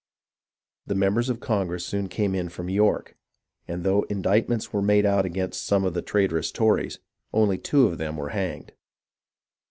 The 0.87 0.95
members 0.95 1.29
of 1.29 1.39
Congress 1.39 1.85
soon 1.85 2.09
came 2.09 2.33
in 2.33 2.49
from 2.49 2.71
York, 2.71 3.15
and 3.67 3.83
though 3.83 4.01
indictments 4.09 4.73
were 4.73 4.81
made 4.81 5.05
out 5.05 5.25
against 5.27 5.67
some 5.67 5.83
of 5.85 5.93
the 5.93 6.01
traitorous 6.01 6.51
Tories, 6.51 6.97
only 7.31 7.59
two 7.59 7.85
of 7.85 7.99
them 7.99 8.17
were 8.17 8.29
hanged. 8.29 8.73